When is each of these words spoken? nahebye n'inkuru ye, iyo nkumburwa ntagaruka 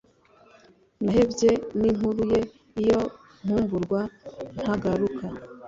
nahebye 1.03 1.51
n'inkuru 1.79 2.21
ye, 2.31 2.39
iyo 2.81 2.99
nkumburwa 3.43 3.99
ntagaruka 4.61 5.25